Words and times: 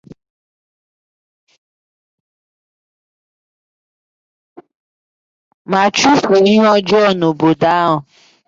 ma 5.69 5.81
chụfuo 5.97 6.37
ihe 6.51 6.67
ọjọọ 6.77 7.07
n'obodo 7.17 7.67
ahụ 7.81 7.97